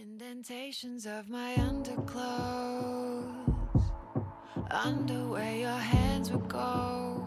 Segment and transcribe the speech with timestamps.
[0.00, 3.26] Indentations of my underclothes,
[4.70, 7.26] under where your hands would go,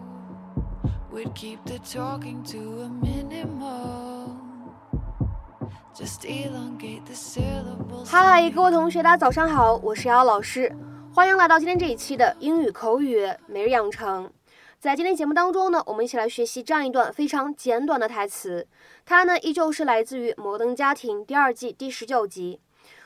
[1.11, 4.71] would keep the talking to a minimum.
[5.93, 8.09] Just elongate the syllables.
[8.09, 10.73] 嗨，各位同学，大家早上好，我是瑶瑶老师，
[11.13, 14.31] 欢迎来到今天这一期的英语口语每日养成。
[14.81, 18.67] 在今天节目当中呢，我们一起来学习这样一段非常简短的台词，
[19.05, 22.59] 它呢依旧是来自于《摩登家庭》第二季第十九集。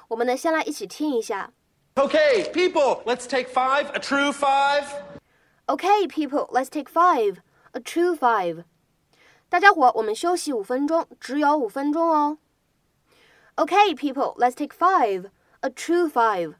[0.07, 1.51] 我们呢先来一起听一下。
[1.95, 4.85] Okay, people, let's take five, a true five.
[5.67, 7.39] Okay, people, let's take five,
[7.73, 8.63] a true five.
[9.49, 12.37] 大家伙，我们休息五分钟，只有五分钟哦。
[13.57, 15.29] Okay, people, let's take five,
[15.59, 16.53] a true five.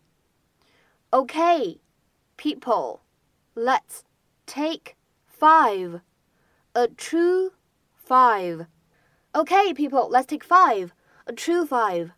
[1.12, 1.80] Okay,
[2.36, 3.00] people,
[3.56, 4.02] let's
[4.46, 4.96] take
[5.35, 6.01] five,
[6.73, 7.53] a true
[7.95, 8.67] five.
[9.33, 10.91] Okay, people, let's take five,
[11.27, 12.11] a true five.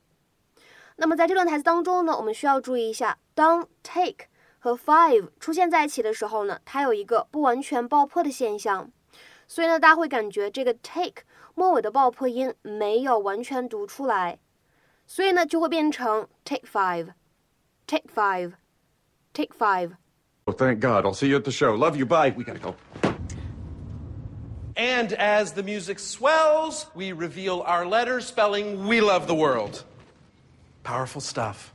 [0.96, 4.26] 那么在这段台词当中呢，我们需要注意一下，当 take
[4.58, 8.90] 和 five 出现在一起的时候呢，它有一个不完全爆破的现象，
[9.48, 11.22] 所以呢，大家会感觉这个 take
[11.54, 14.38] 末尾的爆破音没有完全读出来，
[15.06, 19.92] 所以呢，就会变成 take five，take five，take five。
[20.44, 21.04] Oh, thank God.
[21.04, 21.76] I'll see you at the show.
[21.76, 22.06] Love you.
[22.06, 22.34] Bye.
[22.36, 22.74] We gotta go.
[24.77, 29.83] And as the music swells, we reveal our letter spelling We Love the World.
[30.83, 31.73] Powerful stuff.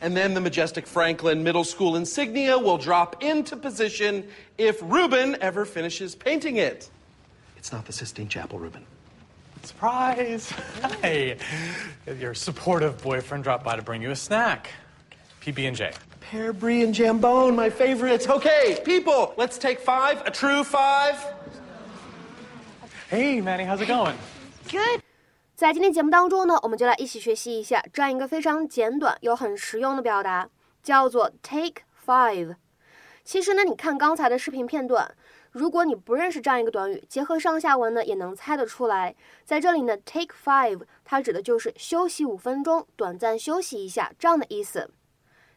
[0.00, 5.64] And then the majestic Franklin Middle School insignia will drop into position if Reuben ever
[5.64, 6.88] finishes painting it.
[7.56, 8.86] It's not the Sistine Chapel, Reuben.
[9.62, 10.52] Surprise!
[11.02, 11.38] Hey,
[12.20, 14.68] your supportive boyfriend dropped by to bring you a snack.
[15.40, 15.92] PB and J.
[16.20, 18.28] Pear brie and jambone, my favorites.
[18.28, 21.16] Okay, people, let's take five, a true five.
[23.10, 24.14] Hey, Manny, how's it going?
[24.70, 25.02] Good。
[25.54, 30.48] 在今天节目当中呢，我们就来一起学习一下这样一个非常简短又很实用的表达，
[30.82, 32.56] 叫做 take five。
[33.22, 35.14] 其实呢，你看刚才的视频片段，
[35.52, 39.14] 如果你不认识这样一个短语，结合上下文呢，也能猜得出来。
[39.44, 44.90] 在这里呢，take five 它指的就是休息五分钟，短暂休息一下这样的意思。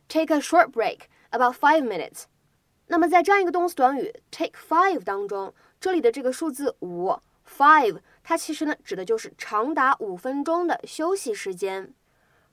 [0.10, 2.24] Take a short break, about five minutes。
[2.88, 7.18] 那么在这样一个动词短语 take five 当中，这里的这个数字五
[7.48, 11.94] five，它其实呢指的就是长达五分钟的休息时间。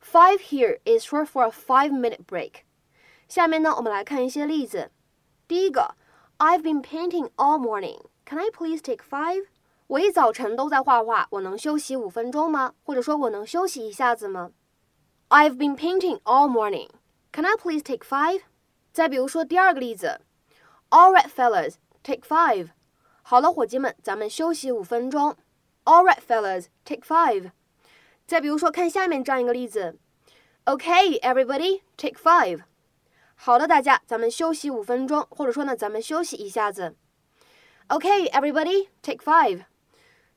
[0.03, 2.63] Five here is short for a five-minute break。
[3.29, 4.91] 下面呢，我们来看一些例子。
[5.49, 5.95] 第一个
[6.39, 8.05] ，I've been painting all morning.
[8.27, 9.47] Can I please take five？
[9.87, 12.75] 我一早晨都在画画，我能休息五分钟吗？
[12.83, 14.53] 或者说我能休息一下子吗
[15.29, 16.89] ？I've been painting all morning.
[17.33, 18.43] Can I please take five？
[18.93, 20.21] 再比如说第二个例子
[20.91, 22.69] ，All right, fellas, take five。
[23.27, 25.35] 好了，伙计们，咱们休息五分钟。
[25.85, 27.53] All right, fellas, take five。
[28.27, 29.97] 再比如说，看下面这样一个例子
[30.67, 32.65] ，Okay, everybody, take five。
[33.35, 36.97] 好的，大家，咱们休息五分钟，或者说呢，咱们休息一下子。
[37.89, 39.65] Okay, everybody, take five。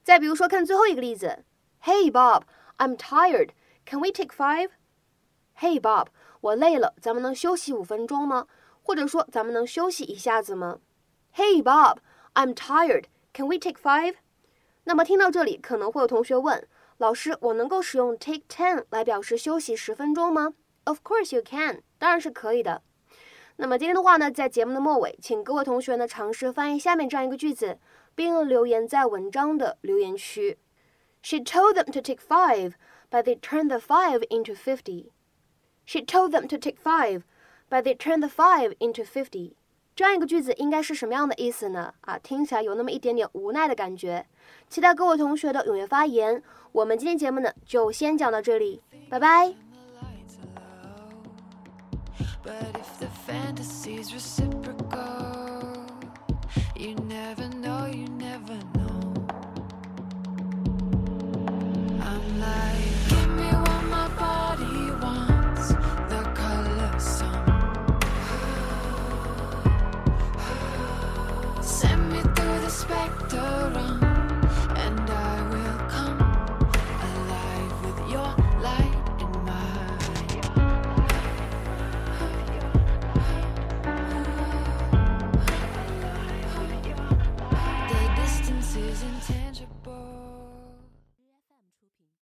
[0.01, 1.43] 再比如说，看最后一个例子
[1.83, 2.43] ，Hey, Bob,
[2.77, 3.49] I'm tired.
[3.85, 4.69] Can we take five?
[5.59, 6.07] Hey, Bob，
[6.39, 8.47] 我累了，咱们能休息五分钟吗？
[8.81, 10.79] 或者说，咱们能休息一下子吗
[11.35, 11.97] ？Hey, Bob,
[12.36, 13.04] I'm tired.
[13.32, 14.14] Can we take five?
[14.84, 16.66] 那么听到这里，可能会有同学问
[16.98, 20.54] 老师：“我能够使用 take ten 来表示休息十分钟吗？”
[20.84, 22.82] Of course you can，当然是可以的。
[23.56, 27.78] 那么今天的话呢，在节目的末尾，请各位同学呢尝试翻译下面这样一个句子，
[28.14, 30.58] 并留言在文章的留言区。
[31.22, 32.72] She told them to take five,
[33.10, 35.10] but they turned the five into fifty.
[35.84, 37.22] She told them to take five,
[37.70, 39.54] but they turned the five into fifty.
[39.97, 41.91] 这样一个句子应该是什么样的意思呢？
[42.01, 44.23] 啊，听起来有那么一点点无奈的感觉。
[44.69, 46.43] 期待各位同学的踊跃发言。
[46.71, 49.55] 我们今天节目呢就先讲到这里，拜拜。
[52.43, 55.81] But if the fantasy's reciprocal,
[56.75, 58.76] you never know, you never know.